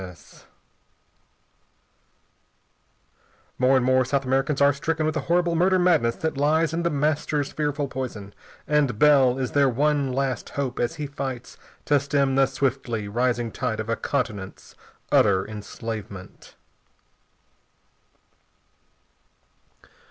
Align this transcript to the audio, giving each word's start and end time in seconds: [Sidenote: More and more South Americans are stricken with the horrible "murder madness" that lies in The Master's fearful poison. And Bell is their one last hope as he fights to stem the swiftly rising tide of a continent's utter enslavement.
[Sidenote: 0.01 0.45
More 3.59 3.77
and 3.77 3.85
more 3.85 4.03
South 4.03 4.25
Americans 4.25 4.59
are 4.59 4.73
stricken 4.73 5.05
with 5.05 5.13
the 5.13 5.21
horrible 5.29 5.53
"murder 5.53 5.77
madness" 5.77 6.15
that 6.15 6.37
lies 6.39 6.73
in 6.73 6.81
The 6.81 6.89
Master's 6.89 7.51
fearful 7.51 7.87
poison. 7.87 8.33
And 8.67 8.97
Bell 8.97 9.37
is 9.37 9.51
their 9.51 9.69
one 9.69 10.11
last 10.11 10.49
hope 10.49 10.79
as 10.79 10.95
he 10.95 11.05
fights 11.05 11.55
to 11.85 11.99
stem 11.99 12.33
the 12.33 12.47
swiftly 12.47 13.07
rising 13.07 13.51
tide 13.51 13.79
of 13.79 13.89
a 13.89 13.95
continent's 13.95 14.73
utter 15.11 15.47
enslavement. 15.47 16.55